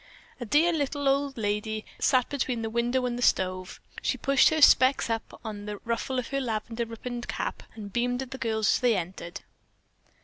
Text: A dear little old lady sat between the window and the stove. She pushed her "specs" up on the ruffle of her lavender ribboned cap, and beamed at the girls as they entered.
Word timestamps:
A 0.39 0.45
dear 0.45 0.73
little 0.73 1.07
old 1.07 1.37
lady 1.37 1.85
sat 1.99 2.27
between 2.27 2.63
the 2.63 2.71
window 2.71 3.05
and 3.05 3.19
the 3.19 3.21
stove. 3.21 3.79
She 4.01 4.17
pushed 4.17 4.49
her 4.49 4.59
"specs" 4.59 5.11
up 5.11 5.39
on 5.45 5.67
the 5.67 5.77
ruffle 5.85 6.17
of 6.17 6.29
her 6.29 6.41
lavender 6.41 6.87
ribboned 6.87 7.27
cap, 7.27 7.61
and 7.75 7.93
beamed 7.93 8.23
at 8.23 8.31
the 8.31 8.39
girls 8.39 8.77
as 8.77 8.79
they 8.79 8.95
entered. 8.95 9.41